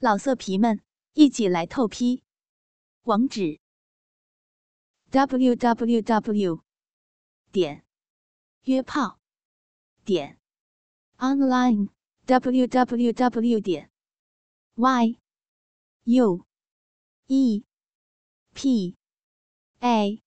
[0.00, 0.80] 老色皮们，
[1.14, 2.22] 一起来透批！
[3.02, 3.58] 网址
[5.10, 6.62] ：w w w
[7.50, 7.84] 点
[8.62, 9.18] 约炮
[10.04, 10.38] 点
[11.16, 11.88] online
[12.26, 13.90] w w w 点
[14.76, 15.18] y
[16.04, 16.46] u
[17.26, 17.64] e
[18.54, 18.96] p
[19.80, 20.22] a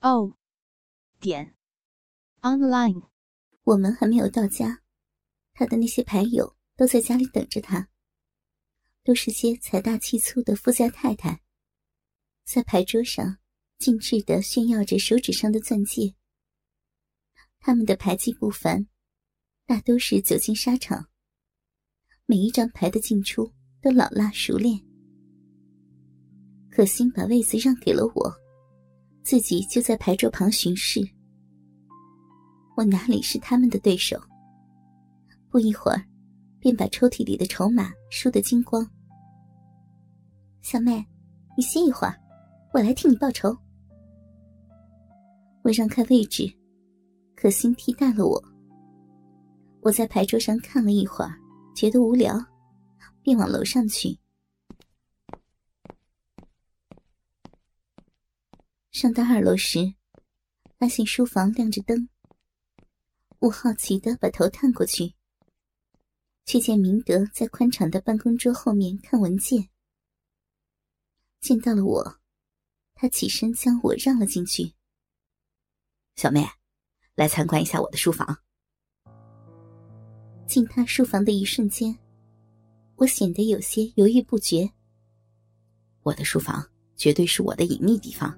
[0.00, 0.38] o
[1.20, 1.54] 点
[2.40, 3.10] online。
[3.64, 4.80] 我们还没有到家，
[5.52, 7.90] 他的那些牌友都在家里等着他。
[9.06, 11.40] 都是些财大气粗的富家太太，
[12.44, 13.38] 在牌桌上
[13.78, 16.12] 尽致的炫耀着手指上的钻戒。
[17.60, 18.88] 他们的牌技不凡，
[19.64, 21.06] 大都是久经沙场，
[22.26, 23.48] 每一张牌的进出
[23.80, 24.76] 都老辣熟练。
[26.68, 28.34] 可心把位子让给了我，
[29.22, 31.00] 自己就在牌桌旁巡视。
[32.76, 34.20] 我哪里是他们的对手？
[35.48, 36.04] 不一会儿，
[36.66, 38.84] 便把抽屉里的筹码输得精光。
[40.62, 41.06] 小妹，
[41.56, 42.20] 你歇一会儿，
[42.74, 43.56] 我来替你报仇。
[45.62, 46.52] 我让开位置，
[47.36, 48.44] 可心替代了我。
[49.80, 51.38] 我在牌桌上看了一会儿，
[51.76, 52.36] 觉得无聊，
[53.22, 54.18] 便往楼上去。
[58.90, 59.94] 上到二楼时，
[60.80, 62.08] 发现书房亮着灯。
[63.38, 65.14] 我好奇的把头探过去，
[66.46, 69.68] 却见明德在宽敞的办公桌后面看文件。
[71.40, 72.18] 见到了我，
[72.94, 74.72] 他起身将我让了进去。
[76.14, 76.46] 小妹，
[77.16, 78.38] 来参观一下我的书房。
[80.46, 81.98] 进他书房的一瞬间，
[82.94, 84.70] 我显得有些犹豫不决。
[86.04, 86.64] 我的书房
[86.96, 88.32] 绝对是我的隐秘地方，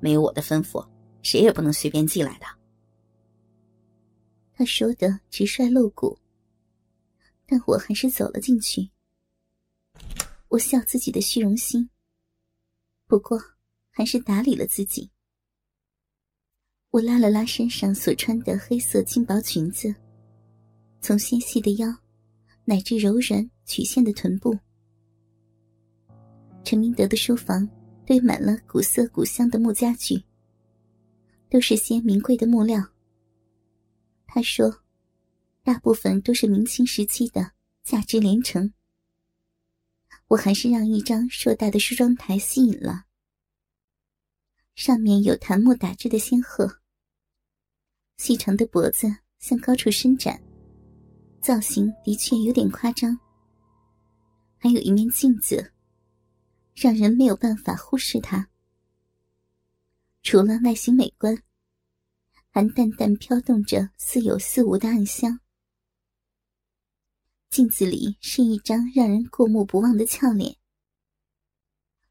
[0.00, 0.86] 没有我的吩咐，
[1.22, 2.46] 谁也不能随便进来的。
[4.52, 6.16] 他说的直率露骨，
[7.52, 8.88] 但我还是走了进去。
[10.48, 11.90] 我笑自己的虚荣心。
[13.06, 13.38] 不过，
[13.90, 15.10] 还是打理了自己。
[16.88, 19.94] 我拉了拉身上所穿的黑色轻薄裙子，
[21.02, 21.94] 从纤细的腰，
[22.64, 24.58] 乃至柔软曲线的臀部。
[26.64, 27.68] 陈明德的书房
[28.06, 30.24] 堆满了古色古香的木家具，
[31.50, 32.82] 都是些名贵的木料。
[34.26, 34.74] 他说，
[35.64, 37.52] 大部分都是明清时期的，
[37.84, 38.72] 价值连城。
[40.28, 43.04] 我还是让一张硕大的梳妆台吸引了，
[44.74, 46.80] 上面有檀木打制的仙鹤，
[48.16, 49.06] 细长的脖子
[49.38, 50.42] 向高处伸展，
[51.40, 53.16] 造型的确有点夸张。
[54.58, 55.72] 还有一面镜子，
[56.74, 58.48] 让人没有办法忽视它。
[60.22, 61.36] 除了外形美观，
[62.50, 65.38] 还淡淡飘动着似有似无的暗香。
[67.52, 70.56] 镜子里是一张让人过目不忘的俏脸，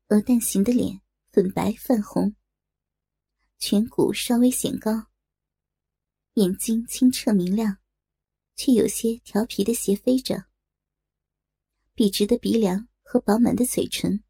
[0.09, 2.35] 鹅蛋形的脸，粉白泛红，
[3.59, 5.07] 颧骨稍微显高，
[6.35, 7.77] 眼睛清澈明亮，
[8.55, 10.45] 却有些调皮的斜飞着。
[11.95, 14.23] 笔直的鼻梁和饱满的嘴唇，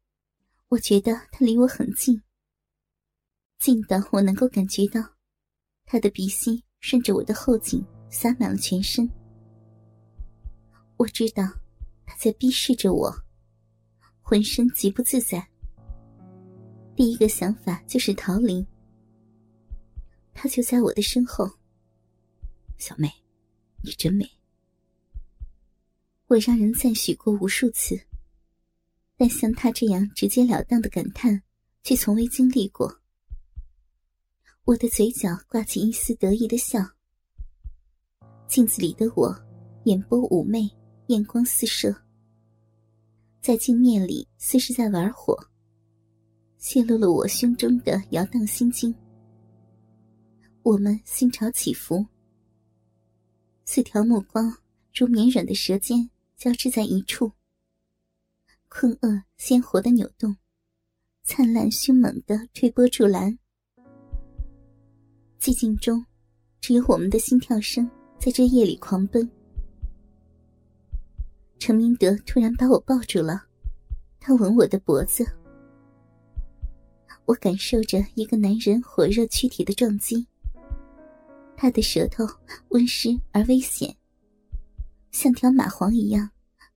[0.68, 2.22] 我觉得他离我很近，
[3.58, 5.16] 近的我能够感觉到
[5.84, 9.06] 他的鼻息顺着我的后颈洒满了全身。
[11.02, 11.42] 我知道
[12.06, 13.12] 他在逼视着我，
[14.20, 15.44] 浑身极不自在。
[16.94, 18.64] 第一个想法就是逃离。
[20.32, 21.50] 他就在我的身后。
[22.78, 23.10] 小妹，
[23.82, 24.30] 你真美。
[26.28, 28.00] 我让人赞许过无数次，
[29.16, 31.42] 但像他这样直截了当的感叹，
[31.82, 33.00] 却从未经历过。
[34.66, 36.78] 我的嘴角挂起一丝得意的笑。
[38.46, 39.36] 镜子里的我，
[39.86, 40.70] 眼波妩媚。
[41.12, 41.94] 眼光四射，
[43.42, 45.38] 在镜面里似是在玩火，
[46.56, 48.94] 泄露了我胸中的摇荡心经。
[50.62, 52.06] 我们心潮起伏，
[53.66, 54.56] 四条目光
[54.94, 57.30] 如绵软的舌尖交织在一处，
[58.70, 60.34] 困厄鲜活的扭动，
[61.24, 63.38] 灿烂凶猛的推波助澜。
[65.38, 66.06] 寂静中，
[66.58, 69.30] 只有我们的心跳声在这夜里狂奔。
[71.64, 73.40] 陈明德突然把我抱住了，
[74.18, 75.24] 他吻我的脖子，
[77.24, 80.26] 我感受着一个男人火热躯体的撞击。
[81.56, 82.26] 他的舌头
[82.70, 83.96] 温湿而危险，
[85.12, 86.28] 像条蚂蟥一样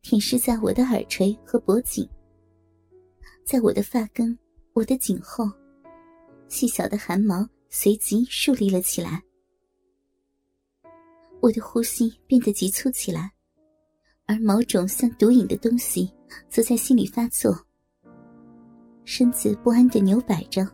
[0.02, 2.08] 舔舐在我的耳垂和脖颈，
[3.44, 4.38] 在我的发根、
[4.72, 5.50] 我的颈后，
[6.46, 9.20] 细小的汗毛随即竖立了起来。
[11.40, 13.32] 我的呼吸变得急促起来。
[14.26, 16.12] 而某种像毒瘾的东西
[16.48, 17.56] 则在心里发作，
[19.04, 20.66] 身子不安的扭摆着，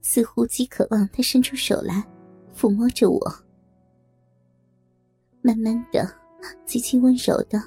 [0.00, 2.02] 似乎极渴望他伸出手来
[2.56, 3.20] 抚摸着我。
[5.42, 6.10] 慢慢的，
[6.64, 7.62] 极其温柔的，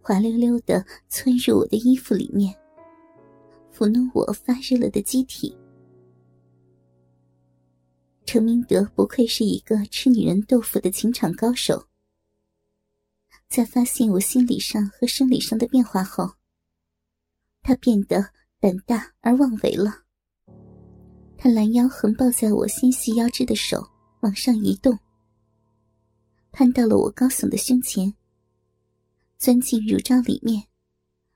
[0.00, 2.54] 滑溜溜的窜入我的衣服里面，
[3.70, 5.54] 抚弄我发热了的机体。
[8.24, 11.86] 程明德不愧是一个吃女人豆腐的情场高手。
[13.52, 16.36] 在发现我心理上和生理上的变化后，
[17.60, 20.04] 他变得胆大而妄为了。
[21.36, 23.86] 他拦腰横抱在我纤细腰肢的手
[24.20, 24.98] 往上移动，
[26.50, 28.14] 攀到了我高耸的胸前，
[29.36, 30.68] 钻进乳罩里面，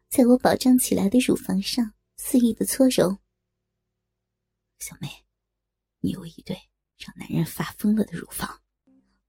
[0.08, 3.18] 在我饱胀起来的乳房上肆意的搓揉。
[4.78, 5.08] 小妹，
[6.00, 6.56] 你有一对
[6.96, 8.62] 让男人发疯了的乳房。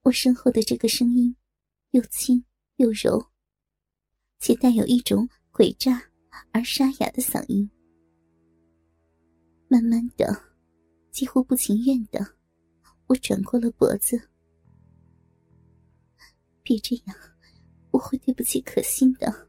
[0.04, 1.36] 我身后的这个声音，
[1.92, 2.46] 又轻。
[2.78, 3.28] 又柔，
[4.40, 6.12] 且带有一种诡诈
[6.52, 7.68] 而沙哑的嗓音。
[9.68, 10.44] 慢慢的，
[11.10, 12.36] 几乎不情愿的，
[13.08, 14.30] 我转过了脖子。
[16.62, 17.18] 别这样，
[17.90, 19.48] 我会对不起可心的。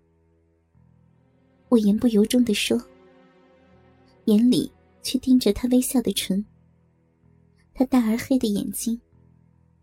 [1.68, 2.80] 我言不由衷的说，
[4.24, 4.72] 眼里
[5.02, 6.42] 却盯着他微笑的唇。
[7.74, 8.98] 他大而黑的眼睛，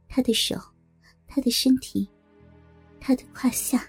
[0.07, 0.59] 他的手，
[1.27, 2.09] 他的身体。
[3.07, 3.87] 他的胯下，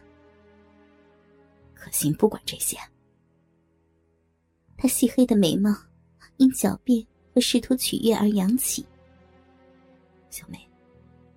[1.73, 2.77] 可心不管这些。
[4.77, 5.75] 他细黑的眉毛
[6.37, 7.03] 因狡辩
[7.35, 8.85] 和试图取悦而扬起。
[10.29, 10.59] 小妹，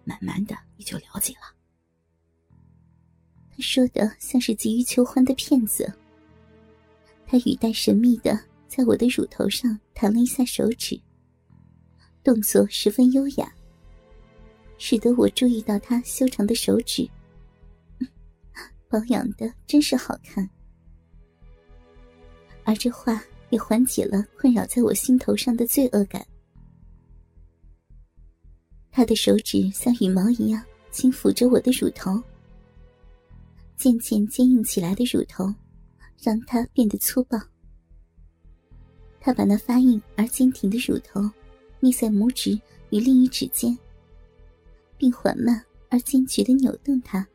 [0.04, 1.56] 慢慢的你就了解了。
[3.50, 5.90] 他说的像是急于求欢的骗子。
[7.26, 8.38] 他语带神秘的
[8.68, 11.00] 在我的乳头上弹了一下手指，
[12.26, 13.50] 动作十分优雅，
[14.78, 17.10] 使得我注意到他修长的手指。
[18.90, 20.50] 保养的真是好看，
[22.64, 26.26] 而这话也缓解了困扰在我心头上的罪恶感。
[28.92, 32.22] 他的手指像羽毛一样轻抚着我的乳头，
[33.78, 35.54] 渐渐坚硬起来的乳头，
[36.20, 37.40] 让他变得粗暴。
[39.20, 41.22] 他把那发硬而坚挺的乳头
[41.80, 42.60] 捏在拇指
[42.90, 43.78] 与另一指间，
[44.98, 47.26] 并缓慢而坚决的扭动它。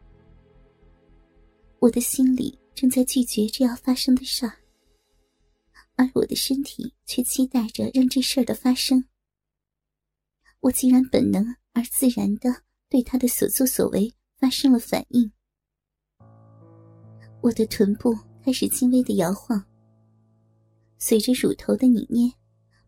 [1.85, 4.57] 我的心里正在拒绝这要发生的事儿，
[5.97, 9.05] 而我的身体却期待着让这事儿的发生。
[10.61, 11.45] 我竟然本能
[11.75, 15.31] 而自然的对他的所作所为发生了反应。
[17.43, 19.63] 我的臀部开始轻微的摇晃，
[20.97, 22.33] 随着乳头的拧捏，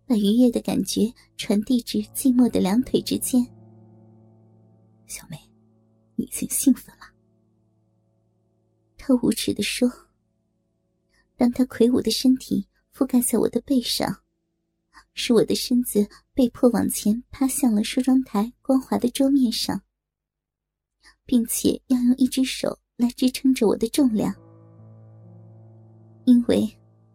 [0.06, 3.46] 把愉悦的感觉传递至寂寞的两腿之间。
[5.06, 5.38] 小妹，
[6.14, 6.95] 你已经兴奋
[9.06, 9.88] 他无耻的说
[11.38, 14.24] ：“当他魁梧的身体覆盖在我的背上，
[15.14, 16.04] 使我的身子
[16.34, 19.80] 被迫往前趴向了梳妆台光滑的桌面上，
[21.24, 24.34] 并且要用一只手来支撑着我的重量，
[26.24, 26.68] 因为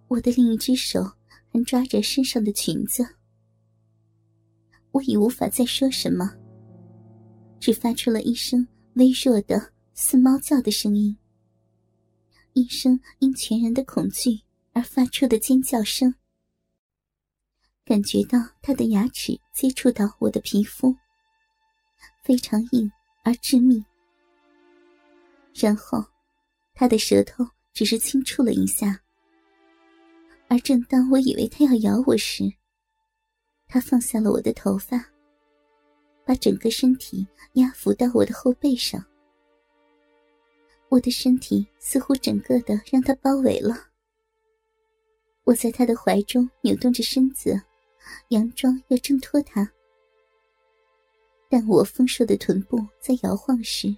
[0.08, 1.04] 我的另一只手
[1.50, 3.06] 还抓着身上的裙子。
[4.92, 6.34] 我已无法再说什么，
[7.60, 11.14] 只发出了一声微弱的似猫叫的声音。”
[12.53, 14.42] 一声因全然的恐惧
[14.74, 16.13] 而发出的尖叫声，
[17.86, 20.96] 感觉到他的牙齿接触到我的皮肤，
[22.24, 22.91] 非常硬
[23.24, 23.84] 而致命。
[25.53, 26.03] 然后，
[26.74, 29.01] 他的舌头只是轻触了一下，
[30.48, 32.43] 而正当我以为他要咬我时，
[33.67, 35.05] 他放下了我的头发，
[36.25, 39.05] 把整个身体压伏到我的后背上。
[40.91, 43.74] 我的身体似乎整个的让他包围了。
[45.45, 47.57] 我在他的怀中扭动着身子，
[48.27, 49.71] 佯装要挣脱他，
[51.50, 53.95] 但我丰硕的臀部在摇晃时，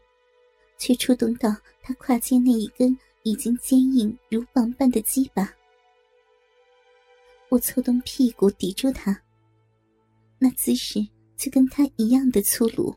[0.77, 1.50] 却触动到
[1.81, 5.51] 他胯间那一根已经坚硬如棒般的鸡巴。
[7.50, 9.19] 我侧动屁股抵住他，
[10.38, 11.00] 那姿势
[11.35, 12.95] 就跟他一样的粗鲁。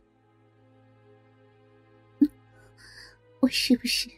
[3.47, 4.11] 我是不是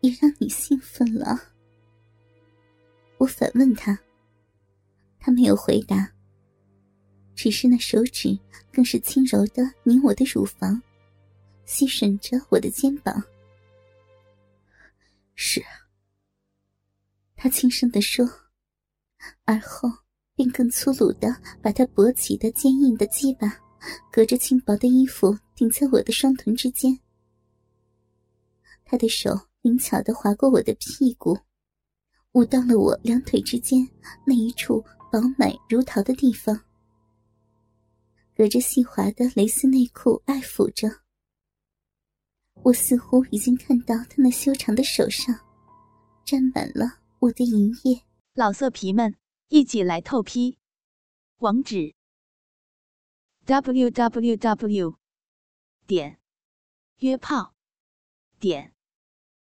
[0.00, 1.38] 也让你兴奋了？
[3.18, 3.98] 我反问他，
[5.18, 6.10] 他没有回答，
[7.34, 8.38] 只是那手指
[8.72, 10.80] 更是轻柔的拧我的乳房，
[11.66, 13.22] 吸吮着我的肩膀。
[15.34, 15.62] 是，
[17.36, 18.26] 他轻声的说，
[19.44, 19.90] 而后
[20.34, 21.28] 便更粗鲁的
[21.60, 23.60] 把他勃起的坚硬的鸡巴，
[24.10, 26.98] 隔着轻薄的衣服顶在我的双臀之间。
[28.90, 29.30] 他的手
[29.62, 31.38] 灵巧的划过我的屁股，
[32.32, 33.88] 舞到了我两腿之间
[34.26, 36.64] 那一处饱满如桃的地方，
[38.34, 40.88] 隔着细滑的蕾丝内裤爱抚着。
[42.64, 45.38] 我似乎已经看到他那修长的手上
[46.24, 48.02] 沾满了我的银液。
[48.34, 49.14] 老色皮们，
[49.50, 50.58] 一起来透批！
[51.36, 51.94] 网址
[53.44, 54.96] ：w w w.
[55.86, 56.18] 点
[56.98, 57.54] 约炮
[58.40, 58.74] 点